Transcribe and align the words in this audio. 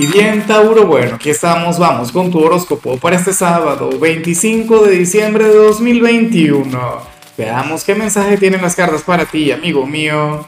Y 0.00 0.06
bien, 0.06 0.46
Tauro, 0.46 0.86
bueno, 0.86 1.16
aquí 1.16 1.28
estamos, 1.28 1.76
vamos 1.76 2.12
con 2.12 2.30
tu 2.30 2.38
horóscopo 2.38 2.98
para 2.98 3.16
este 3.16 3.32
sábado, 3.32 3.90
25 3.98 4.84
de 4.84 4.92
diciembre 4.92 5.48
de 5.48 5.56
2021. 5.56 6.78
Veamos 7.36 7.82
qué 7.82 7.96
mensaje 7.96 8.36
tienen 8.36 8.62
las 8.62 8.76
cartas 8.76 9.02
para 9.02 9.24
ti, 9.24 9.50
amigo 9.50 9.84
mío. 9.84 10.46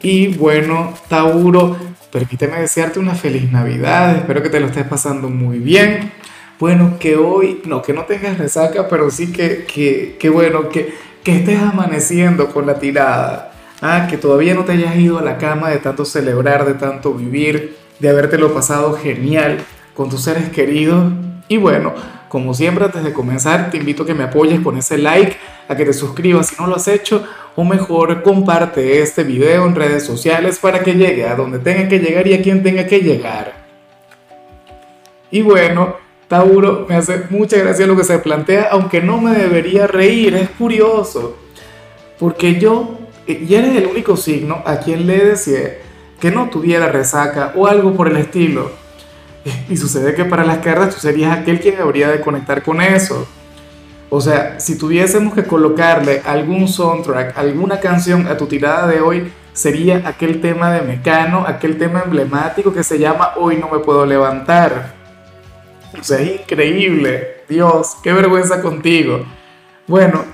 Y 0.00 0.28
bueno, 0.28 0.94
Tauro, 1.06 1.76
permíteme 2.10 2.58
desearte 2.58 2.98
una 2.98 3.14
feliz 3.14 3.52
Navidad, 3.52 4.16
espero 4.16 4.42
que 4.42 4.48
te 4.48 4.58
lo 4.58 4.68
estés 4.68 4.86
pasando 4.86 5.28
muy 5.28 5.58
bien. 5.58 6.10
Bueno, 6.58 6.96
que 6.98 7.16
hoy, 7.16 7.60
no, 7.66 7.82
que 7.82 7.92
no 7.92 8.04
tengas 8.06 8.38
resaca, 8.38 8.88
pero 8.88 9.10
sí 9.10 9.32
que, 9.32 9.66
que, 9.66 10.16
que 10.18 10.30
bueno, 10.30 10.70
que, 10.70 10.94
que 11.22 11.36
estés 11.36 11.60
amaneciendo 11.60 12.48
con 12.48 12.66
la 12.66 12.78
tirada. 12.78 13.52
Ah, 13.82 14.06
que 14.08 14.16
todavía 14.16 14.54
no 14.54 14.64
te 14.64 14.72
hayas 14.72 14.96
ido 14.96 15.18
a 15.18 15.22
la 15.22 15.36
cama 15.36 15.68
de 15.68 15.76
tanto 15.76 16.06
celebrar, 16.06 16.64
de 16.64 16.72
tanto 16.72 17.12
vivir 17.12 17.79
de 18.00 18.08
habértelo 18.08 18.52
pasado 18.52 18.94
genial 18.94 19.58
con 19.94 20.08
tus 20.08 20.22
seres 20.22 20.48
queridos. 20.48 21.12
Y 21.48 21.58
bueno, 21.58 21.92
como 22.28 22.54
siempre 22.54 22.84
antes 22.84 23.04
de 23.04 23.12
comenzar, 23.12 23.70
te 23.70 23.76
invito 23.76 24.02
a 24.02 24.06
que 24.06 24.14
me 24.14 24.24
apoyes 24.24 24.60
con 24.60 24.76
ese 24.76 24.98
like, 24.98 25.36
a 25.68 25.76
que 25.76 25.84
te 25.84 25.92
suscribas 25.92 26.48
si 26.48 26.56
no 26.60 26.66
lo 26.66 26.76
has 26.76 26.88
hecho, 26.88 27.24
o 27.56 27.64
mejor 27.64 28.22
comparte 28.22 29.02
este 29.02 29.24
video 29.24 29.66
en 29.66 29.74
redes 29.74 30.04
sociales 30.04 30.58
para 30.58 30.82
que 30.82 30.94
llegue 30.94 31.26
a 31.26 31.34
donde 31.34 31.58
tenga 31.58 31.88
que 31.88 31.98
llegar 31.98 32.26
y 32.26 32.34
a 32.34 32.42
quien 32.42 32.62
tenga 32.62 32.86
que 32.86 33.00
llegar. 33.00 33.52
Y 35.30 35.42
bueno, 35.42 35.96
Tauro, 36.28 36.86
me 36.88 36.94
hace 36.94 37.24
mucha 37.30 37.56
gracia 37.56 37.86
lo 37.86 37.96
que 37.96 38.04
se 38.04 38.18
plantea, 38.18 38.68
aunque 38.70 39.00
no 39.00 39.20
me 39.20 39.32
debería 39.32 39.86
reír, 39.86 40.34
es 40.34 40.48
curioso. 40.50 41.36
Porque 42.18 42.60
yo, 42.60 42.98
y 43.26 43.52
eres 43.52 43.76
el 43.76 43.86
único 43.86 44.16
signo 44.16 44.62
a 44.64 44.78
quien 44.78 45.06
le 45.06 45.24
decía 45.24 45.78
que 46.20 46.30
no 46.30 46.50
tuviera 46.50 46.88
resaca 46.88 47.52
o 47.56 47.66
algo 47.66 47.94
por 47.94 48.08
el 48.08 48.16
estilo. 48.18 48.70
Y 49.68 49.76
sucede 49.76 50.14
que 50.14 50.24
para 50.24 50.44
las 50.44 50.58
cartas 50.58 50.94
tú 50.94 51.00
serías 51.00 51.36
aquel 51.36 51.60
quien 51.60 51.80
habría 51.80 52.08
de 52.08 52.20
conectar 52.20 52.62
con 52.62 52.82
eso. 52.82 53.26
O 54.10 54.20
sea, 54.20 54.60
si 54.60 54.76
tuviésemos 54.76 55.34
que 55.34 55.44
colocarle 55.44 56.20
algún 56.26 56.68
soundtrack, 56.68 57.38
alguna 57.38 57.80
canción 57.80 58.26
a 58.26 58.36
tu 58.36 58.46
tirada 58.46 58.86
de 58.86 59.00
hoy, 59.00 59.32
sería 59.52 60.02
aquel 60.04 60.40
tema 60.40 60.72
de 60.72 60.82
Mecano, 60.82 61.44
aquel 61.46 61.78
tema 61.78 62.02
emblemático 62.04 62.72
que 62.72 62.82
se 62.82 62.98
llama 62.98 63.32
Hoy 63.36 63.56
no 63.56 63.68
me 63.68 63.78
puedo 63.78 64.04
levantar. 64.04 64.94
O 65.98 66.02
sea, 66.02 66.18
es 66.20 66.40
increíble. 66.40 67.44
Dios, 67.48 67.96
qué 68.02 68.12
vergüenza 68.12 68.60
contigo. 68.60 69.24
Bueno, 69.86 70.24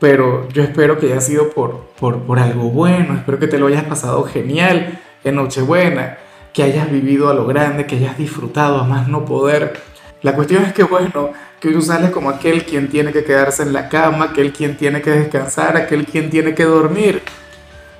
pero 0.00 0.48
yo 0.48 0.62
espero 0.62 0.98
que 0.98 1.06
haya 1.06 1.20
sido 1.20 1.50
por, 1.50 1.90
por, 1.98 2.22
por 2.22 2.38
algo 2.38 2.70
bueno, 2.70 3.14
espero 3.16 3.38
que 3.38 3.46
te 3.46 3.58
lo 3.58 3.68
hayas 3.68 3.84
pasado 3.84 4.24
genial 4.24 4.99
en 5.24 5.36
Nochebuena, 5.36 6.18
que 6.52 6.62
hayas 6.62 6.90
vivido 6.90 7.28
a 7.28 7.34
lo 7.34 7.46
grande, 7.46 7.86
que 7.86 7.96
hayas 7.96 8.18
disfrutado 8.18 8.78
a 8.78 8.84
más 8.84 9.08
no 9.08 9.24
poder. 9.24 9.80
La 10.22 10.34
cuestión 10.34 10.64
es 10.64 10.72
que, 10.72 10.82
bueno, 10.82 11.30
que 11.60 11.70
tú 11.70 11.80
sales 11.80 12.10
como 12.10 12.30
aquel 12.30 12.64
quien 12.64 12.88
tiene 12.88 13.12
que 13.12 13.24
quedarse 13.24 13.62
en 13.62 13.72
la 13.72 13.88
cama, 13.88 14.26
aquel 14.26 14.52
quien 14.52 14.76
tiene 14.76 15.00
que 15.00 15.10
descansar, 15.10 15.76
aquel 15.76 16.06
quien 16.06 16.30
tiene 16.30 16.54
que 16.54 16.64
dormir. 16.64 17.22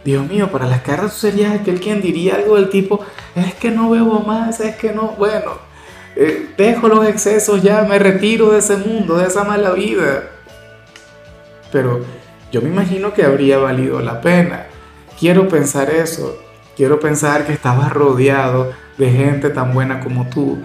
Dios 0.04 0.26
mío, 0.26 0.50
para 0.50 0.66
las 0.66 0.80
cartas 0.80 1.12
tú 1.12 1.18
serías 1.18 1.60
aquel 1.60 1.78
quien 1.78 2.00
diría 2.00 2.36
algo 2.36 2.56
del 2.56 2.70
tipo, 2.70 3.04
es 3.34 3.54
que 3.54 3.70
no 3.70 3.90
bebo 3.90 4.20
más, 4.20 4.60
es 4.60 4.76
que 4.76 4.92
no, 4.92 5.14
bueno, 5.18 5.52
eh, 6.16 6.50
dejo 6.56 6.88
los 6.88 7.06
excesos 7.06 7.62
ya, 7.62 7.82
me 7.82 7.98
retiro 7.98 8.50
de 8.50 8.58
ese 8.58 8.76
mundo, 8.76 9.18
de 9.18 9.26
esa 9.26 9.44
mala 9.44 9.72
vida. 9.72 10.30
Pero 11.70 12.00
yo 12.50 12.62
me 12.62 12.68
imagino 12.68 13.12
que 13.12 13.24
habría 13.24 13.58
valido 13.58 14.00
la 14.00 14.20
pena. 14.20 14.66
Quiero 15.18 15.48
pensar 15.48 15.90
eso. 15.90 16.36
Quiero 16.76 17.00
pensar 17.00 17.46
que 17.46 17.52
estabas 17.52 17.92
rodeado 17.92 18.72
de 18.96 19.10
gente 19.10 19.50
tan 19.50 19.72
buena 19.72 20.00
como 20.00 20.28
tú. 20.28 20.58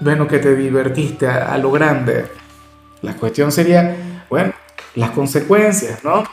Bueno, 0.00 0.26
que 0.26 0.38
te 0.38 0.56
divertiste 0.56 1.26
a, 1.26 1.56
lo 1.58 1.70
grande. 1.70 2.26
La 3.02 3.14
cuestión 3.14 3.52
sería, 3.52 3.96
bueno, 4.30 4.52
las 4.94 5.10
consecuencias, 5.10 6.02
¿no? 6.04 6.24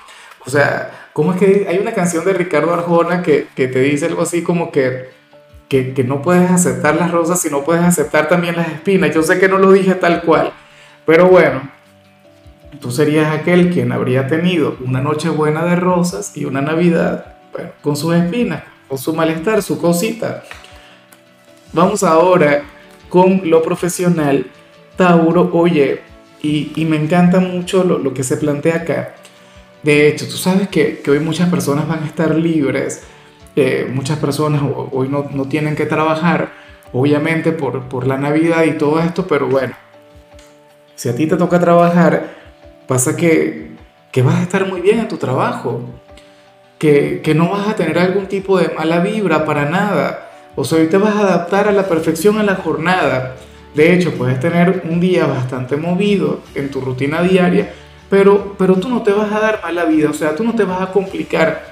O 0.46 0.50
sea, 0.50 1.10
¿cómo 1.12 1.34
es 1.34 1.40
que 1.40 1.68
hay 1.70 1.78
una 1.78 1.94
canción 1.94 2.24
de 2.24 2.34
Ricardo 2.34 2.74
Arjona 2.74 3.22
que, 3.22 3.48
que 3.56 3.68
te 3.68 3.80
dice 3.80 4.06
algo 4.06 4.22
así 4.22 4.44
como 4.44 4.72
que, 4.72 5.10
que, 5.68 5.94
que, 5.94 6.04
no 6.06 6.22
puedes 6.22 6.50
aceptar 6.50 6.96
las 6.96 7.12
rosas 7.12 7.42
si 7.42 7.50
no 7.50 7.66
puedes 7.66 7.84
aceptar 7.84 8.30
también 8.30 8.56
las 8.56 8.70
espinas? 8.70 9.14
Yo 9.14 9.24
sé 9.24 9.40
que 9.40 9.50
no 9.50 9.58
lo 9.58 9.72
dije 9.74 9.96
tal 9.96 10.22
cual, 10.22 10.54
pero 11.06 11.28
bueno, 11.28 11.70
tú 12.80 12.92
serías 12.92 13.36
aquel 13.36 13.74
quien 13.74 13.92
habría 13.92 14.28
tenido 14.28 14.78
una 14.86 15.02
noche 15.02 15.28
buena 15.30 15.66
de 15.66 15.76
rosas 15.76 16.38
y 16.38 16.46
una 16.46 16.62
Navidad, 16.62 17.36
bueno, 17.52 17.72
con 17.82 17.98
sus 17.98 18.16
espinas 18.16 18.64
o 18.90 18.98
su 18.98 19.14
malestar, 19.14 19.62
su 19.62 19.80
cosita. 19.80 20.44
Vamos 21.74 22.04
ahora 22.04 22.64
con 23.10 23.50
lo 23.50 23.62
profesional. 23.62 24.48
Tauro, 24.96 25.50
oye, 25.54 26.02
y, 26.42 26.86
me 26.86 26.98
encanta 26.98 27.40
mucho 27.40 27.84
lo, 27.84 28.14
que 28.14 28.24
se 28.24 28.38
plantea 28.38 28.78
acá. 28.78 29.16
De 29.84 30.08
hecho, 30.08 30.28
tú 30.28 30.38
sabes 30.38 30.70
que, 30.70 31.02
hoy 31.08 31.20
muchas 31.20 31.50
personas 31.50 31.88
van 31.88 32.04
a 32.04 32.06
estar 32.06 32.34
libres, 32.36 33.04
eh, 33.56 33.90
muchas 33.94 34.18
personas 34.20 34.62
hoy 34.92 35.10
no, 35.10 35.24
tienen 35.48 35.76
que 35.76 35.86
trabajar, 35.86 36.52
obviamente 36.94 37.52
por, 37.52 37.84
por 37.84 38.08
la 38.08 38.18
Navidad 38.18 38.64
y 38.64 38.78
todo 38.78 39.00
esto, 39.00 39.28
pero 39.28 39.48
bueno, 39.48 39.74
si 40.96 41.10
a 41.10 41.16
ti 41.16 41.28
te 41.28 41.38
toca 41.38 41.60
trabajar, 41.60 42.36
pasa 42.88 43.16
que, 43.16 43.72
que 44.12 44.22
vas 44.22 44.36
a 44.36 44.44
estar 44.44 44.68
muy 44.68 44.82
bien 44.82 45.00
en 45.00 45.08
tu 45.08 45.18
trabajo 45.18 45.82
que, 46.78 47.34
no 47.36 47.50
vas 47.50 47.68
a 47.68 47.76
tener 47.76 47.98
algún 47.98 48.28
tipo 48.28 48.60
de 48.60 48.70
mala 48.70 49.00
vibra 49.00 49.46
para 49.46 49.70
nada. 49.70 50.30
O 50.56 50.64
sea, 50.64 50.80
hoy 50.80 50.88
te 50.88 50.98
vas 50.98 51.16
a 51.16 51.22
adaptar 51.22 51.68
a 51.68 51.72
la 51.72 51.88
perfección 51.88 52.38
a 52.38 52.44
la 52.44 52.56
jornada. 52.56 53.36
De 53.74 53.94
hecho, 53.94 54.14
puedes 54.14 54.40
tener 54.40 54.84
un 54.90 55.00
día 55.00 55.26
bastante 55.28 55.76
movido 55.76 56.42
en 56.56 56.72
tu 56.72 56.82
rutina 56.82 57.22
diaria, 57.22 57.74
pero, 58.10 58.56
pero 58.58 58.76
tú 58.76 58.90
no 58.90 59.04
te 59.04 59.12
vas 59.12 59.32
a 59.32 59.40
dar 59.40 59.62
mala 59.62 59.86
vida, 59.86 60.10
o 60.10 60.14
sea, 60.14 60.36
tú 60.36 60.44
no 60.44 60.56
te 60.56 60.64
vas 60.64 60.82
a 60.82 60.92
complicar. 60.92 61.68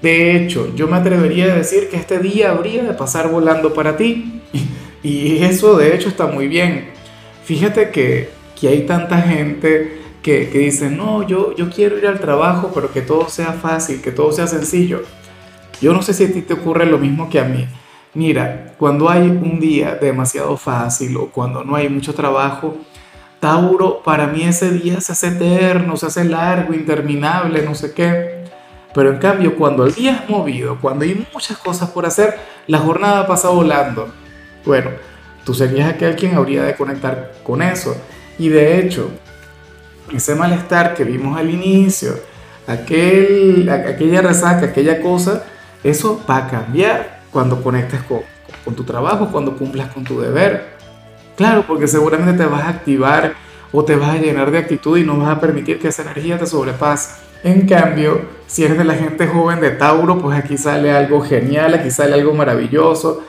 De 0.00 0.36
hecho, 0.36 0.72
yo 0.76 0.86
me 0.86 0.96
atrevería 0.96 1.46
a 1.46 1.56
decir 1.56 1.88
que 1.88 1.96
este 1.96 2.20
día 2.20 2.50
habría 2.50 2.84
de 2.84 2.94
pasar 2.94 3.28
volando 3.28 3.72
para 3.74 3.96
ti. 3.96 4.42
Y 5.00 5.44
eso 5.44 5.78
de 5.78 5.94
hecho 5.94 6.08
está 6.08 6.26
muy 6.26 6.48
bien. 6.48 6.88
Fíjate 7.44 7.90
que, 7.90 8.30
que 8.60 8.66
hay 8.66 8.80
tanta 8.82 9.22
gente 9.22 9.97
que, 10.28 10.58
dicen, 10.58 10.98
no, 10.98 11.26
yo, 11.26 11.54
yo 11.56 11.70
quiero 11.70 11.96
ir 11.96 12.06
al 12.06 12.20
trabajo, 12.20 12.70
pero 12.74 12.92
que 12.92 13.00
todo 13.00 13.30
sea 13.30 13.54
fácil, 13.54 14.02
que 14.02 14.12
todo 14.12 14.30
sea 14.30 14.46
sencillo. 14.46 15.02
Yo 15.80 15.94
no 15.94 16.02
sé 16.02 16.12
si 16.12 16.24
a 16.24 16.32
ti 16.32 16.42
te 16.42 16.52
ocurre 16.52 16.84
lo 16.84 16.98
mismo 16.98 17.30
que 17.30 17.40
a 17.40 17.44
mí. 17.44 17.66
Mira, 18.12 18.74
cuando 18.78 19.08
hay 19.08 19.22
un 19.22 19.58
día 19.58 19.94
demasiado 19.94 20.56
fácil 20.58 21.16
o 21.16 21.30
cuando 21.30 21.64
no 21.64 21.76
hay 21.76 21.88
mucho 21.88 22.14
trabajo, 22.14 22.76
Tauro, 23.40 24.02
para 24.02 24.26
mí 24.26 24.42
ese 24.42 24.70
día 24.70 25.00
se 25.00 25.12
hace 25.12 25.28
eterno, 25.28 25.96
se 25.96 26.06
hace 26.06 26.24
largo, 26.24 26.74
interminable, 26.74 27.62
no 27.62 27.74
sé 27.74 27.94
qué. 27.94 28.44
Pero 28.92 29.10
en 29.10 29.18
cambio, 29.18 29.56
cuando 29.56 29.86
el 29.86 29.94
día 29.94 30.22
es 30.22 30.28
movido, 30.28 30.76
cuando 30.80 31.04
hay 31.04 31.26
muchas 31.32 31.56
cosas 31.56 31.88
por 31.90 32.04
hacer, 32.04 32.38
la 32.66 32.78
jornada 32.78 33.26
pasa 33.26 33.48
volando. 33.48 34.08
Bueno, 34.66 34.90
tú 35.44 35.54
serías 35.54 35.88
aquel 35.88 36.16
quien 36.16 36.34
habría 36.34 36.64
de 36.64 36.74
conectar 36.74 37.32
con 37.44 37.62
eso. 37.62 37.96
Y 38.38 38.48
de 38.48 38.80
hecho, 38.80 39.10
ese 40.12 40.34
malestar 40.34 40.94
que 40.94 41.04
vimos 41.04 41.38
al 41.38 41.50
inicio, 41.50 42.18
aquel, 42.66 43.68
aquella 43.68 44.22
resaca, 44.22 44.66
aquella 44.66 45.00
cosa, 45.00 45.44
eso 45.82 46.20
va 46.28 46.38
a 46.38 46.48
cambiar 46.48 47.20
cuando 47.30 47.62
conectes 47.62 48.02
con, 48.02 48.20
con 48.64 48.74
tu 48.74 48.84
trabajo, 48.84 49.28
cuando 49.30 49.56
cumplas 49.56 49.92
con 49.92 50.04
tu 50.04 50.20
deber. 50.20 50.76
Claro, 51.36 51.64
porque 51.66 51.86
seguramente 51.86 52.42
te 52.42 52.48
vas 52.48 52.64
a 52.64 52.68
activar 52.68 53.34
o 53.72 53.84
te 53.84 53.96
vas 53.96 54.10
a 54.10 54.18
llenar 54.18 54.50
de 54.50 54.58
actitud 54.58 54.98
y 54.98 55.04
no 55.04 55.18
vas 55.18 55.28
a 55.28 55.40
permitir 55.40 55.78
que 55.78 55.88
esa 55.88 56.02
energía 56.02 56.38
te 56.38 56.46
sobrepase. 56.46 57.20
En 57.44 57.68
cambio, 57.68 58.22
si 58.46 58.64
eres 58.64 58.78
de 58.78 58.84
la 58.84 58.94
gente 58.94 59.26
joven 59.26 59.60
de 59.60 59.70
Tauro, 59.70 60.18
pues 60.18 60.36
aquí 60.36 60.58
sale 60.58 60.90
algo 60.90 61.20
genial, 61.20 61.74
aquí 61.74 61.90
sale 61.90 62.14
algo 62.14 62.34
maravilloso. 62.34 63.22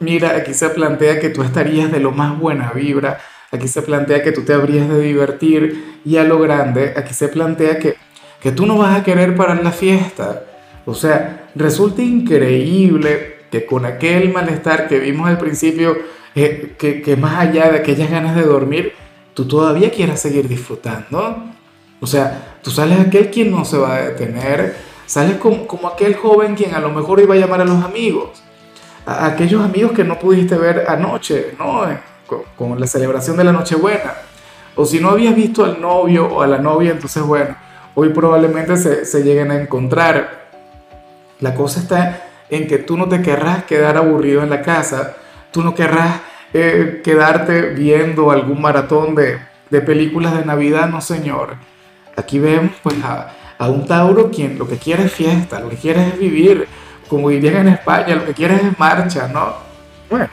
Mira, 0.00 0.36
aquí 0.36 0.52
se 0.52 0.68
plantea 0.70 1.20
que 1.20 1.28
tú 1.28 1.42
estarías 1.42 1.92
de 1.92 2.00
lo 2.00 2.10
más 2.10 2.36
buena 2.36 2.72
vibra, 2.72 3.20
aquí 3.52 3.68
se 3.68 3.82
plantea 3.82 4.22
que 4.22 4.32
tú 4.32 4.42
te 4.42 4.54
habrías 4.54 4.88
de 4.88 5.00
divertir 5.00 6.00
y 6.04 6.16
a 6.16 6.24
lo 6.24 6.40
grande, 6.40 6.94
aquí 6.96 7.14
se 7.14 7.28
plantea 7.28 7.78
que, 7.78 7.96
que 8.40 8.50
tú 8.50 8.66
no 8.66 8.78
vas 8.78 8.98
a 8.98 9.04
querer 9.04 9.36
parar 9.36 9.62
la 9.62 9.70
fiesta. 9.70 10.44
O 10.86 10.94
sea, 10.94 11.50
resulta 11.54 12.02
increíble 12.02 13.36
que 13.50 13.66
con 13.66 13.84
aquel 13.84 14.32
malestar 14.32 14.88
que 14.88 14.98
vimos 14.98 15.28
al 15.28 15.38
principio, 15.38 15.96
eh, 16.34 16.74
que, 16.78 17.02
que, 17.02 17.16
más 17.16 17.38
allá 17.38 17.70
de 17.70 17.78
aquellas 17.78 18.10
ganas 18.10 18.34
de 18.34 18.42
dormir, 18.42 18.94
tú 19.34 19.46
todavía 19.46 19.90
quieras 19.90 20.20
seguir 20.20 20.48
disfrutando. 20.48 21.44
O 22.00 22.06
sea, 22.06 22.56
tú 22.62 22.70
sales 22.70 22.98
aquel 22.98 23.30
quien 23.30 23.50
no 23.50 23.64
se 23.66 23.76
va 23.76 23.96
a 23.96 24.02
detener, 24.08 24.76
sales 25.06 25.36
como, 25.36 25.66
como 25.66 25.88
aquel 25.88 26.16
joven 26.16 26.54
quien 26.54 26.74
a 26.74 26.80
lo 26.80 26.90
mejor 26.90 27.20
iba 27.20 27.34
a 27.34 27.38
llamar 27.38 27.60
a 27.60 27.64
los 27.66 27.84
amigos, 27.84 28.42
a 29.04 29.26
aquellos 29.26 29.62
amigos 29.62 29.92
que 29.92 30.04
no 30.04 30.18
pudiste 30.18 30.56
ver 30.56 30.86
anoche, 30.88 31.54
¿no? 31.58 31.86
Con, 32.26 32.80
la 32.80 32.86
celebración 32.86 33.36
de 33.36 33.44
la 33.44 33.52
Nochebuena. 33.52 34.14
O 34.74 34.86
si 34.86 35.00
no 35.00 35.10
habías 35.10 35.34
visto 35.34 35.64
al 35.64 35.80
novio 35.80 36.26
o 36.26 36.42
a 36.42 36.46
la 36.46 36.58
novia, 36.58 36.92
entonces 36.92 37.22
bueno, 37.22 37.56
hoy 37.94 38.10
probablemente 38.10 38.76
se, 38.76 39.22
lleguen 39.22 39.50
a 39.50 39.60
encontrar. 39.60 40.48
La 41.40 41.54
cosa 41.54 41.80
está 41.80 42.22
en 42.48 42.66
que 42.66 42.78
tú 42.78 42.96
no 42.96 43.08
te 43.08 43.20
querrás 43.22 43.64
quedar 43.64 43.96
aburrido 43.96 44.42
en 44.42 44.50
la 44.50 44.62
casa, 44.62 45.16
tú 45.50 45.62
no 45.62 45.74
querrás 45.74 46.20
eh, 46.54 47.00
quedarte 47.04 47.70
viendo 47.70 48.30
algún 48.30 48.60
maratón 48.60 49.14
de, 49.14 49.38
de, 49.70 49.80
películas 49.80 50.36
de 50.36 50.44
Navidad, 50.44 50.88
no 50.88 51.00
señor. 51.00 51.56
Aquí 52.16 52.38
vemos 52.38 52.72
pues 52.82 52.96
a, 53.02 53.32
a, 53.58 53.68
un 53.68 53.86
Tauro 53.86 54.30
quien 54.30 54.58
lo 54.58 54.68
que 54.68 54.76
quiere 54.76 55.04
es 55.04 55.12
fiesta, 55.12 55.60
lo 55.60 55.68
que 55.68 55.76
quiere 55.76 56.08
es 56.08 56.18
vivir, 56.18 56.68
como 57.08 57.30
dirían 57.30 57.56
en 57.56 57.68
España, 57.68 58.14
lo 58.14 58.24
que 58.24 58.34
quiere 58.34 58.56
es 58.56 58.78
marcha, 58.78 59.28
¿no? 59.28 59.54
Bueno, 60.08 60.28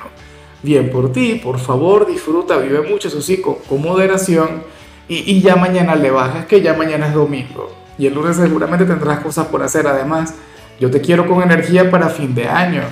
bien 0.63 0.89
por 0.89 1.11
ti, 1.11 1.39
por 1.43 1.59
favor, 1.59 2.07
disfruta, 2.07 2.57
vive 2.57 2.81
mucho, 2.81 3.07
eso 3.07 3.21
sí, 3.21 3.41
con, 3.41 3.57
moderación 3.81 4.63
y, 5.07 5.31
y, 5.31 5.41
ya 5.41 5.55
mañana 5.55 5.95
le 5.95 6.11
bajas, 6.11 6.45
que 6.45 6.61
ya 6.61 6.73
mañana 6.73 7.07
es 7.07 7.13
domingo 7.13 7.79
y 7.97 8.07
el 8.07 8.13
lunes 8.13 8.37
seguramente 8.37 8.85
tendrás 8.85 9.19
cosas 9.19 9.47
por 9.47 9.61
hacer. 9.61 9.85
Además, 9.85 10.33
yo 10.79 10.89
te 10.89 11.01
quiero 11.01 11.27
con 11.27 11.43
energía 11.43 11.91
para 11.91 12.09
fin 12.09 12.33
de 12.33 12.47
año. 12.47 12.83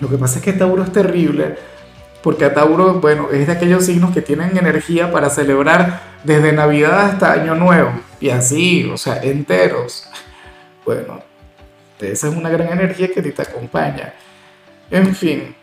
Lo 0.00 0.08
que 0.08 0.16
pasa 0.16 0.38
es 0.38 0.44
que 0.44 0.54
Tauro 0.54 0.82
es 0.82 0.90
terrible 0.90 1.56
porque 2.22 2.44
a 2.44 2.54
Tauro, 2.54 2.94
bueno, 2.94 3.28
es 3.30 3.46
de 3.46 3.52
aquellos 3.52 3.84
signos 3.84 4.12
que 4.12 4.22
tienen 4.22 4.56
energía 4.56 5.12
para 5.12 5.30
celebrar 5.30 6.02
desde 6.24 6.52
Navidad 6.52 7.00
hasta 7.00 7.32
Año 7.32 7.54
Nuevo 7.54 7.92
y 8.20 8.30
así, 8.30 8.90
o 8.92 8.96
sea, 8.96 9.22
enteros. 9.22 10.06
Bueno, 10.84 11.22
esa 12.00 12.28
es 12.28 12.34
una 12.34 12.48
gran 12.48 12.72
energía 12.72 13.08
que 13.08 13.22
te 13.22 13.42
acompaña. 13.42 14.14
En 14.90 15.14
fin, 15.14 15.54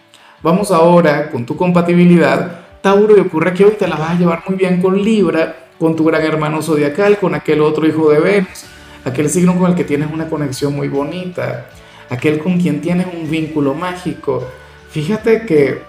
vamos 0.42 0.72
ahora 0.72 1.30
con 1.30 1.45
tu 1.45 1.56
compatibilidad. 1.56 2.60
Tauro, 2.81 3.18
y 3.18 3.19
ocurre 3.19 3.54
que 3.54 3.66
hoy 3.66 3.72
te 3.72 3.88
la 3.88 3.95
vas 3.95 4.12
a 4.12 4.16
llevar 4.16 4.44
muy 4.48 4.57
bien 4.57 4.81
con 4.81 5.01
Libra, 5.01 5.56
con 5.80 5.95
tu 5.95 6.06
gran 6.06 6.22
hermano 6.22 6.62
zodiacal, 6.62 7.18
con 7.18 7.36
aquel 7.36 7.62
otro 7.62 7.88
hijo 7.88 8.10
de 8.12 8.19
Venus, 8.19 8.66
aquel 9.04 9.30
signo 9.30 9.57
con 9.57 9.72
el 9.72 9.75
que 9.75 9.84
tienes 9.84 10.12
una 10.12 10.28
conexión 10.30 10.75
muy 10.75 10.88
bonita, 10.88 11.68
aquel 12.10 12.39
con 12.39 12.60
quien 12.60 12.81
tienes 12.81 13.07
un 13.13 13.30
vínculo 13.30 13.74
mágico. 13.74 14.44
Fíjate 14.89 15.45
que, 15.45 15.81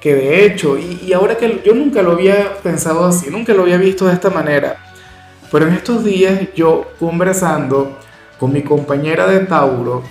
que 0.00 0.14
de 0.14 0.44
hecho, 0.44 0.78
y, 0.78 1.00
y 1.06 1.12
ahora 1.12 1.36
que 1.36 1.62
yo 1.64 1.74
nunca 1.74 2.02
lo 2.02 2.12
había 2.12 2.56
pensado 2.62 3.04
así, 3.06 3.30
nunca 3.30 3.52
lo 3.52 3.62
había 3.62 3.76
visto 3.76 4.06
de 4.06 4.14
esta 4.14 4.30
manera, 4.30 4.76
pero 5.50 5.66
en 5.66 5.74
estos 5.74 6.04
días 6.04 6.40
yo 6.54 6.92
conversando 6.98 7.98
con 8.38 8.52
mi 8.52 8.62
compañera 8.62 9.26
de 9.26 9.40
Tauro, 9.40 10.02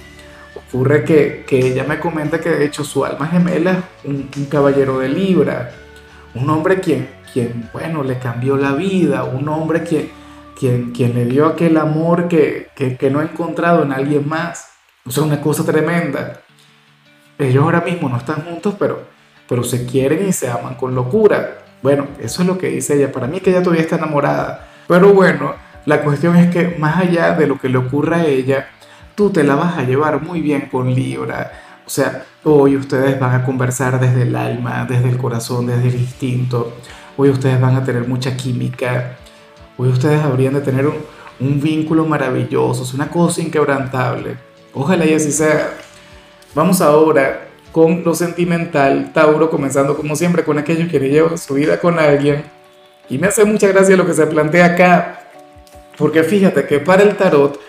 ocurre 0.55 1.03
que, 1.03 1.43
que, 1.47 1.59
ella 1.67 1.83
me 1.83 1.99
comenta 1.99 2.39
que 2.39 2.49
de 2.49 2.65
hecho 2.65 2.83
su 2.83 3.05
alma 3.05 3.27
gemela 3.27 3.83
es 4.03 4.09
un, 4.09 4.29
caballero 4.49 4.99
de 4.99 5.09
Libra, 5.09 5.71
un 6.33 6.49
hombre 6.49 6.79
quien, 6.79 7.09
quien, 7.31 7.69
bueno, 7.73 8.03
le 8.03 8.19
cambió 8.19 8.57
la 8.57 8.73
vida, 8.73 9.23
un 9.23 9.47
hombre 9.49 9.83
quien, 9.83 10.11
quien, 10.59 10.91
quien 10.91 11.13
le 11.13 11.25
dio 11.25 11.45
aquel 11.45 11.77
amor 11.77 12.27
que, 12.27 12.69
que, 12.75 12.97
que 12.97 13.09
no 13.09 13.19
ha 13.19 13.23
encontrado 13.23 13.83
en 13.83 13.91
alguien 13.91 14.27
más. 14.27 14.71
O 15.05 15.11
sea, 15.11 15.23
una 15.23 15.41
cosa 15.41 15.65
tremenda. 15.65 16.41
Ellos 17.39 17.63
ahora 17.63 17.81
mismo 17.81 18.07
no 18.07 18.17
están 18.17 18.43
juntos, 18.43 18.75
pero, 18.77 19.03
pero 19.47 19.63
se 19.63 19.85
quieren 19.85 20.27
y 20.27 20.31
se 20.31 20.49
aman 20.49 20.75
con 20.75 20.93
locura. 20.93 21.57
Bueno, 21.81 22.07
eso 22.19 22.43
es 22.43 22.47
lo 22.47 22.57
que 22.57 22.67
dice 22.67 22.95
ella. 22.95 23.11
Para 23.11 23.27
mí 23.27 23.39
que 23.39 23.49
ella 23.49 23.63
todavía 23.63 23.81
está 23.81 23.95
enamorada. 23.95 24.67
Pero 24.87 25.13
bueno, 25.13 25.55
la 25.85 26.01
cuestión 26.03 26.35
es 26.35 26.51
que 26.53 26.75
más 26.77 26.97
allá 26.97 27.33
de 27.33 27.47
lo 27.47 27.57
que 27.57 27.69
le 27.69 27.77
ocurra 27.77 28.17
a 28.17 28.25
ella, 28.25 28.69
tú 29.21 29.29
te 29.29 29.43
la 29.43 29.53
vas 29.53 29.77
a 29.77 29.83
llevar 29.83 30.19
muy 30.23 30.41
bien 30.41 30.61
con 30.61 30.91
Libra. 30.91 31.51
O 31.85 31.89
sea, 31.91 32.25
hoy 32.43 32.75
ustedes 32.75 33.19
van 33.19 33.39
a 33.39 33.45
conversar 33.45 33.99
desde 33.99 34.23
el 34.23 34.35
alma, 34.35 34.87
desde 34.89 35.09
el 35.09 35.17
corazón, 35.19 35.67
desde 35.67 35.89
el 35.89 35.93
instinto. 35.93 36.73
Hoy 37.17 37.29
ustedes 37.29 37.61
van 37.61 37.75
a 37.75 37.83
tener 37.83 38.07
mucha 38.07 38.35
química. 38.35 39.17
Hoy 39.77 39.89
ustedes 39.89 40.23
habrían 40.23 40.55
de 40.55 40.61
tener 40.61 40.87
un, 40.87 41.61
vínculo 41.61 42.03
maravilloso, 42.03 42.81
es 42.81 42.95
una 42.95 43.09
cosa 43.09 43.41
inquebrantable. 43.41 44.37
Ojalá 44.73 45.05
y 45.05 45.13
así 45.13 45.31
sea. 45.31 45.71
Vamos 46.55 46.81
ahora 46.81 47.47
con 47.71 48.03
lo 48.03 48.15
sentimental, 48.15 49.11
Tauro, 49.13 49.51
comenzando 49.51 49.95
como 49.95 50.15
siempre 50.15 50.43
con 50.43 50.57
aquellos 50.57 50.89
que 50.89 50.97
llevan 50.99 51.37
su 51.37 51.53
vida 51.53 51.79
con 51.79 51.99
alguien. 51.99 52.43
Y 53.07 53.19
me 53.19 53.27
hace 53.27 53.45
mucha 53.45 53.67
gracia 53.67 53.95
lo 53.95 54.07
que 54.07 54.15
se 54.15 54.25
plantea 54.25 54.65
acá, 54.65 55.21
porque 55.95 56.23
fíjate 56.23 56.65
que 56.65 56.79
para 56.79 57.03
el 57.03 57.15
tarot, 57.15 57.59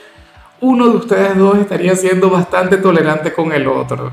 uno 0.63 0.89
de 0.91 0.97
ustedes 0.97 1.37
dos 1.37 1.59
estaría 1.59 1.95
siendo 1.97 2.31
bastante 2.31 2.77
tolerante 2.77 3.33
con 3.33 3.53
el 3.53 3.67
otro. 3.67 4.13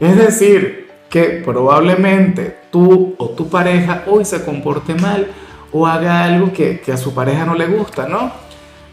Es 0.00 0.16
decir, 0.16 0.90
que 1.08 1.40
probablemente 1.44 2.58
tú 2.70 3.14
o 3.16 3.30
tu 3.30 3.48
pareja 3.48 4.02
hoy 4.08 4.24
se 4.24 4.44
comporte 4.44 4.94
mal 4.94 5.28
o 5.70 5.86
haga 5.86 6.24
algo 6.24 6.52
que, 6.52 6.82
a 6.92 6.96
su 6.96 7.14
pareja 7.14 7.46
no 7.46 7.54
le 7.54 7.66
gusta, 7.66 8.08
¿no? 8.08 8.32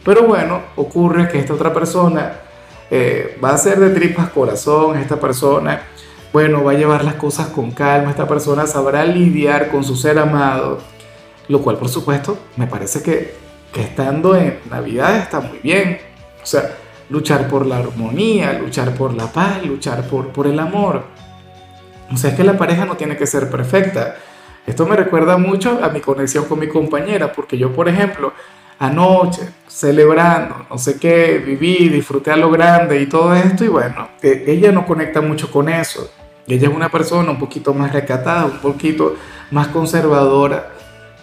Pero 0.04 0.28
bueno, 0.28 0.62
ocurre 0.76 1.28
que 1.28 1.40
esta 1.40 1.56
otra 1.56 1.74
persona 1.74 2.34
eh, 2.92 3.36
va 3.44 3.50
a 3.50 3.58
ser 3.58 3.80
de 3.80 3.90
tripas 3.90 4.30
corazón, 4.30 4.96
esta 5.00 5.20
persona, 5.20 5.82
bueno, 6.32 6.64
va 6.64 6.74
a 6.74 6.76
llevar 6.76 7.04
las 7.04 7.16
cosas 7.16 7.48
con 7.48 7.72
calma, 7.72 8.12
esta 8.12 8.28
persona 8.28 8.68
sabrá 8.68 9.04
lidiar 9.06 9.70
con 9.70 9.84
su 9.84 9.96
ser 9.96 10.20
amado, 10.20 10.78
lo 11.48 11.62
cual 11.62 11.78
por 11.78 11.90
supuesto 11.90 12.38
me 12.58 12.68
parece 12.68 13.02
que, 13.02 13.34
que 13.74 13.82
estando 13.82 14.36
en 14.36 14.60
Navidad 14.70 15.18
está 15.18 15.40
muy 15.40 15.58
bien, 15.64 16.15
o 16.46 16.48
sea, 16.48 16.78
luchar 17.10 17.48
por 17.48 17.66
la 17.66 17.80
armonía, 17.80 18.54
luchar 18.54 18.94
por 18.94 19.16
la 19.16 19.26
paz, 19.26 19.66
luchar 19.66 20.08
por, 20.08 20.28
por 20.28 20.46
el 20.46 20.60
amor. 20.60 21.04
O 22.14 22.18
sea, 22.18 22.30
es 22.30 22.38
que 22.38 22.44
la 22.44 22.56
pareja 22.56 22.86
no 22.86 22.96
tiene 22.96 23.18
que 23.18 23.26
ser 23.26 23.50
perfecta. 23.50 24.16
Esto 24.68 24.86
me 24.86 24.96
recuerda 24.96 25.38
mucho 25.38 25.80
a 25.84 25.90
mi 25.90 26.02
conexión 26.02 26.46
con 26.46 26.60
mi 26.60 26.68
compañera, 26.68 27.32
porque 27.34 27.58
yo, 27.58 27.74
por 27.74 27.90
ejemplo, 27.90 28.32
anoche, 28.78 29.42
celebrando, 29.68 30.68
no 30.70 30.78
sé 30.78 31.00
qué, 31.00 31.42
viví, 31.44 31.90
disfruté 31.90 32.30
a 32.30 32.36
lo 32.36 32.52
grande 32.52 33.02
y 33.02 33.08
todo 33.08 33.34
esto, 33.34 33.66
y 33.66 33.68
bueno, 33.68 34.10
ella 34.22 34.72
no 34.72 34.86
conecta 34.86 35.20
mucho 35.20 35.50
con 35.50 35.68
eso. 35.68 36.12
Ella 36.48 36.70
es 36.70 36.76
una 36.76 36.90
persona 36.90 37.32
un 37.32 37.40
poquito 37.40 37.74
más 37.74 37.92
recatada, 37.92 38.46
un 38.46 38.60
poquito 38.60 39.16
más 39.50 39.70
conservadora, 39.70 40.74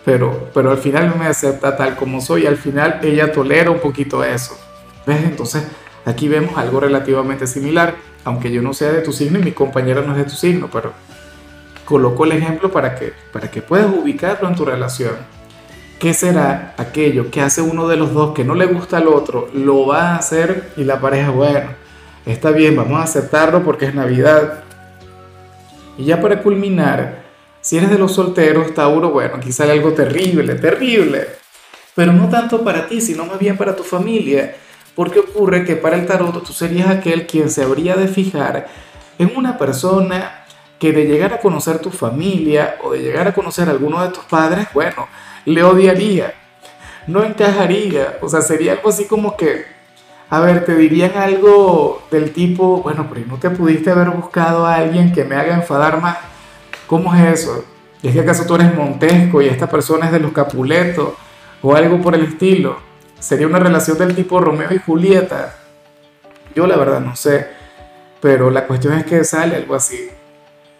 pero, 0.04 0.50
pero 0.52 0.72
al 0.72 0.78
final 0.78 1.14
me 1.16 1.26
acepta 1.26 1.76
tal 1.76 1.94
como 1.94 2.20
soy, 2.20 2.44
al 2.44 2.56
final 2.56 2.98
ella 3.04 3.30
tolera 3.30 3.70
un 3.70 3.78
poquito 3.78 4.24
eso. 4.24 4.58
¿Ves? 5.06 5.24
Entonces, 5.24 5.64
aquí 6.04 6.28
vemos 6.28 6.56
algo 6.56 6.80
relativamente 6.80 7.46
similar, 7.46 7.94
aunque 8.24 8.50
yo 8.50 8.62
no 8.62 8.74
sea 8.74 8.92
de 8.92 9.00
tu 9.00 9.12
signo 9.12 9.38
y 9.38 9.42
mi 9.42 9.52
compañera 9.52 10.02
no 10.02 10.12
es 10.12 10.18
de 10.18 10.24
tu 10.24 10.36
signo, 10.36 10.68
pero 10.72 10.92
coloco 11.84 12.24
el 12.24 12.32
ejemplo 12.32 12.70
para 12.70 12.94
que, 12.94 13.12
para 13.32 13.50
que 13.50 13.62
puedas 13.62 13.86
ubicarlo 13.86 14.48
en 14.48 14.54
tu 14.54 14.64
relación. 14.64 15.14
¿Qué 15.98 16.14
será 16.14 16.74
aquello 16.78 17.30
que 17.30 17.40
hace 17.40 17.62
uno 17.62 17.86
de 17.86 17.96
los 17.96 18.12
dos 18.12 18.34
que 18.34 18.44
no 18.44 18.54
le 18.54 18.66
gusta 18.66 18.96
al 18.96 19.08
otro? 19.08 19.48
Lo 19.54 19.86
va 19.86 20.10
a 20.10 20.16
hacer 20.16 20.72
y 20.76 20.84
la 20.84 21.00
pareja, 21.00 21.30
bueno, 21.30 21.70
está 22.26 22.50
bien, 22.50 22.74
vamos 22.74 23.00
a 23.00 23.04
aceptarlo 23.04 23.62
porque 23.62 23.86
es 23.86 23.94
Navidad. 23.94 24.64
Y 25.96 26.06
ya 26.06 26.20
para 26.20 26.42
culminar, 26.42 27.22
si 27.60 27.76
eres 27.76 27.90
de 27.90 27.98
los 27.98 28.12
solteros, 28.14 28.74
Tauro, 28.74 29.10
bueno, 29.10 29.36
aquí 29.36 29.52
sale 29.52 29.72
algo 29.72 29.92
terrible, 29.92 30.56
terrible. 30.56 31.28
Pero 31.94 32.12
no 32.12 32.28
tanto 32.28 32.64
para 32.64 32.88
ti, 32.88 33.00
sino 33.00 33.24
más 33.24 33.38
bien 33.38 33.56
para 33.56 33.76
tu 33.76 33.84
familia. 33.84 34.56
Porque 34.94 35.20
ocurre 35.20 35.64
que 35.64 35.76
para 35.76 35.96
el 35.96 36.06
tarot 36.06 36.44
tú 36.44 36.52
serías 36.52 36.88
aquel 36.88 37.26
quien 37.26 37.48
se 37.50 37.62
habría 37.62 37.96
de 37.96 38.08
fijar 38.08 38.68
en 39.18 39.32
una 39.36 39.56
persona 39.56 40.44
que 40.78 40.92
de 40.92 41.06
llegar 41.06 41.32
a 41.32 41.38
conocer 41.38 41.78
tu 41.78 41.90
familia 41.90 42.76
o 42.82 42.90
de 42.90 42.98
llegar 42.98 43.28
a 43.28 43.32
conocer 43.32 43.68
a 43.68 43.70
alguno 43.70 44.02
de 44.02 44.08
tus 44.08 44.24
padres, 44.24 44.66
bueno, 44.74 45.06
le 45.44 45.62
odiaría, 45.62 46.34
no 47.06 47.22
encajaría, 47.22 48.18
o 48.20 48.28
sea, 48.28 48.42
sería 48.42 48.72
algo 48.72 48.88
así 48.88 49.04
como 49.04 49.36
que, 49.36 49.64
a 50.28 50.40
ver, 50.40 50.64
te 50.64 50.74
dirían 50.74 51.12
algo 51.16 52.02
del 52.10 52.32
tipo, 52.32 52.82
bueno, 52.82 53.06
pero 53.08 53.24
no 53.26 53.36
te 53.36 53.50
pudiste 53.50 53.90
haber 53.90 54.10
buscado 54.10 54.66
a 54.66 54.74
alguien 54.74 55.12
que 55.12 55.24
me 55.24 55.36
haga 55.36 55.54
enfadar 55.54 56.00
más, 56.00 56.18
¿cómo 56.88 57.14
es 57.14 57.40
eso? 57.40 57.64
¿Es 58.02 58.12
que 58.12 58.20
acaso 58.20 58.44
tú 58.44 58.56
eres 58.56 58.74
Montesco 58.74 59.40
y 59.40 59.46
esta 59.46 59.68
persona 59.68 60.06
es 60.06 60.12
de 60.12 60.18
los 60.18 60.32
Capuletos 60.32 61.10
o 61.62 61.76
algo 61.76 62.00
por 62.00 62.16
el 62.16 62.24
estilo? 62.24 62.76
Sería 63.22 63.46
una 63.46 63.58
relación 63.58 63.96
del 63.98 64.14
tipo 64.14 64.40
Romeo 64.40 64.72
y 64.72 64.78
Julieta. 64.78 65.54
Yo 66.54 66.66
la 66.66 66.76
verdad 66.76 67.00
no 67.00 67.16
sé, 67.16 67.46
pero 68.20 68.50
la 68.50 68.66
cuestión 68.66 68.94
es 68.94 69.06
que 69.06 69.24
sale 69.24 69.56
algo 69.56 69.74
así 69.74 70.10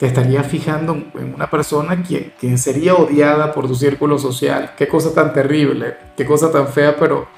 te 0.03 0.09
estaría 0.09 0.43
fijando 0.43 0.95
en 1.15 1.33
una 1.33 1.49
persona 1.49 2.03
quien, 2.03 2.33
quien 2.41 2.59
sería 2.59 2.97
odiada 2.97 3.53
por 3.53 3.69
tu 3.69 3.77
círculo 3.77 4.19
social. 4.19 4.73
Qué 4.77 4.89
cosa 4.89 5.15
tan 5.15 5.33
terrible, 5.33 5.95
qué 6.17 6.27
cosa 6.27 6.51
tan 6.51 6.67
fea, 6.67 6.97
pero, 6.97 7.29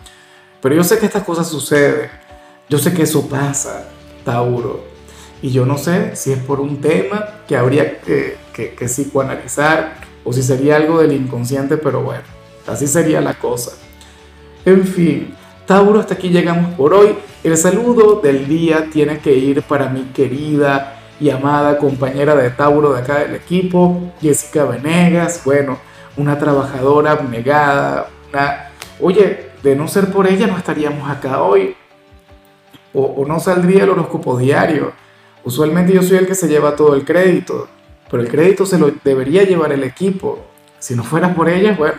pero 0.63 0.75
yo 0.75 0.83
sé 0.83 0.99
que 0.99 1.05
estas 1.05 1.25
cosas 1.25 1.47
suceden. 1.47 2.09
Yo 2.71 2.79
sé 2.79 2.95
que 2.95 3.03
eso 3.03 3.29
pasa, 3.29 3.87
Tauro. 4.25 4.83
Y 5.43 5.51
yo 5.51 5.67
no 5.67 5.77
sé 5.77 6.17
si 6.17 6.33
es 6.33 6.39
por 6.39 6.59
un 6.59 6.81
tema 6.81 7.43
que 7.47 7.55
habría 7.55 8.01
que, 8.01 8.39
que, 8.55 8.75
que 8.75 8.87
psicoanalizar 8.87 9.97
o 10.25 10.33
si 10.33 10.43
sería 10.43 10.77
algo 10.77 10.99
del 11.03 11.13
inconsciente, 11.13 11.77
pero 11.77 12.01
bueno, 12.01 12.25
así 12.67 12.87
sería 12.87 13.21
la 13.21 13.35
cosa. 13.35 13.73
En 14.65 14.85
fin, 14.85 15.35
Tauro, 15.67 16.01
hasta 16.01 16.15
aquí 16.15 16.31
llegamos 16.31 16.75
por 16.75 16.95
hoy. 16.95 17.17
El 17.43 17.57
saludo 17.57 18.21
del 18.23 18.49
día 18.49 18.89
tiene 18.91 19.19
que 19.19 19.35
ir 19.35 19.63
para 19.63 19.89
mi 19.89 20.05
querida 20.05 21.01
y 21.21 21.31
amada 21.31 21.79
compañera 21.79 22.35
de 22.35 22.51
Tauro 22.51 22.93
de 22.95 23.01
acá 23.01 23.19
del 23.21 23.35
equipo, 23.35 24.13
Jessica 24.21 24.65
Venegas, 24.65 25.43
bueno, 25.45 25.79
una 26.17 26.39
trabajadora 26.39 27.13
abnegada, 27.13 28.09
una... 28.33 28.71
Oye, 29.01 29.51
de 29.63 29.77
no 29.77 29.87
ser 29.89 30.11
por 30.11 30.27
ella 30.27 30.47
no 30.47 30.57
estaríamos 30.57 31.09
acá 31.09 31.43
hoy, 31.43 31.77
o, 32.93 33.03
o 33.03 33.27
no 33.27 33.41
saldría 33.41 33.85
el 33.85 33.91
horóscopo 33.91 34.39
diario, 34.39 34.93
Usualmente 35.45 35.93
yo 35.93 36.03
soy 36.03 36.17
el 36.17 36.27
que 36.27 36.35
se 36.35 36.49
lleva 36.49 36.75
todo 36.75 36.95
el 36.95 37.05
crédito, 37.05 37.69
pero 38.11 38.23
el 38.23 38.31
crédito 38.31 38.65
se 38.65 38.79
lo 38.79 38.91
debería 39.05 39.43
llevar 39.43 39.73
el 39.73 39.85
equipo. 39.85 40.39
Si 40.79 40.95
no 40.95 41.05
fuera 41.05 41.35
por 41.35 41.51
ellas, 41.51 41.77
bueno, 41.77 41.99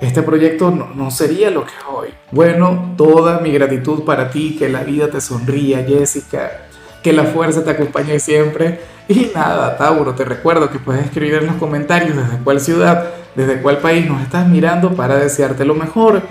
este 0.00 0.22
proyecto 0.22 0.70
no, 0.70 1.10
sería 1.10 1.50
lo 1.50 1.64
que 1.64 1.72
es 1.72 1.84
hoy. 1.88 2.08
Bueno, 2.30 2.94
toda 2.96 3.38
mi 3.40 3.52
gratitud 3.52 4.04
para 4.04 4.30
ti, 4.30 4.56
que 4.58 4.68
la 4.68 4.82
vida 4.82 5.08
te 5.08 5.20
sonría, 5.20 5.84
Jessica, 5.84 6.66
que 7.02 7.12
la 7.12 7.24
fuerza 7.24 7.64
te 7.64 7.70
acompañe 7.70 8.18
siempre. 8.18 8.80
Y 9.08 9.30
nada, 9.34 9.76
Tauro, 9.76 10.14
te 10.14 10.24
recuerdo 10.24 10.70
que 10.70 10.78
puedes 10.78 11.04
escribir 11.04 11.34
en 11.34 11.46
los 11.46 11.56
comentarios 11.56 12.16
desde 12.16 12.42
cuál 12.42 12.60
ciudad, 12.60 13.10
desde 13.34 13.60
cuál 13.60 13.78
país 13.78 14.06
nos 14.08 14.22
estás 14.22 14.48
mirando 14.48 14.94
para 14.94 15.16
desearte 15.16 15.64
lo 15.64 15.74
mejor. 15.74 16.22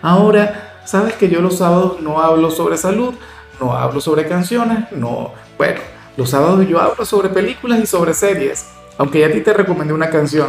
Ahora, 0.00 0.80
sabes 0.84 1.14
que 1.14 1.28
yo 1.28 1.40
los 1.40 1.58
sábados 1.58 2.00
no 2.00 2.20
hablo 2.20 2.50
sobre 2.50 2.76
salud, 2.76 3.14
no 3.60 3.74
hablo 3.74 4.00
sobre 4.00 4.26
canciones, 4.26 4.90
no, 4.92 5.32
bueno, 5.56 5.80
los 6.16 6.30
sábados 6.30 6.66
yo 6.68 6.80
hablo 6.80 7.04
sobre 7.04 7.28
películas 7.28 7.80
y 7.80 7.86
sobre 7.86 8.14
series, 8.14 8.66
aunque 8.98 9.20
ya 9.20 9.26
a 9.26 9.32
ti 9.32 9.40
te 9.40 9.52
recomendé 9.52 9.94
una 9.94 10.10
canción. 10.10 10.48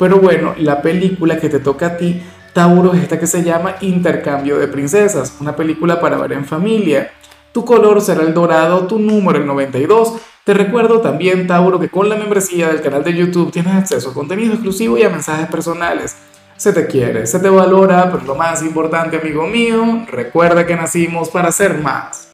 Pero 0.00 0.18
bueno, 0.18 0.54
la 0.56 0.80
película 0.80 1.38
que 1.38 1.50
te 1.50 1.60
toca 1.60 1.86
a 1.88 1.96
ti, 1.98 2.22
Tauro, 2.54 2.94
es 2.94 3.02
esta 3.02 3.20
que 3.20 3.26
se 3.26 3.44
llama 3.44 3.76
Intercambio 3.82 4.58
de 4.58 4.66
Princesas, 4.66 5.36
una 5.40 5.54
película 5.54 6.00
para 6.00 6.16
ver 6.16 6.32
en 6.32 6.46
familia. 6.46 7.10
Tu 7.52 7.66
color 7.66 8.00
será 8.00 8.22
el 8.22 8.32
dorado, 8.32 8.86
tu 8.86 8.98
número 8.98 9.38
el 9.38 9.46
92. 9.46 10.14
Te 10.42 10.54
recuerdo 10.54 11.02
también, 11.02 11.46
Tauro, 11.46 11.78
que 11.78 11.90
con 11.90 12.08
la 12.08 12.16
membresía 12.16 12.68
del 12.68 12.80
canal 12.80 13.04
de 13.04 13.12
YouTube 13.12 13.52
tienes 13.52 13.74
acceso 13.74 14.10
a 14.10 14.14
contenido 14.14 14.54
exclusivo 14.54 14.96
y 14.96 15.02
a 15.02 15.10
mensajes 15.10 15.48
personales. 15.48 16.16
Se 16.56 16.72
te 16.72 16.86
quiere, 16.86 17.26
se 17.26 17.38
te 17.38 17.50
valora, 17.50 18.10
pero 18.10 18.24
lo 18.24 18.34
más 18.36 18.62
importante, 18.62 19.18
amigo 19.18 19.46
mío, 19.46 20.06
recuerda 20.10 20.66
que 20.66 20.76
nacimos 20.76 21.28
para 21.28 21.52
ser 21.52 21.76
más. 21.76 22.28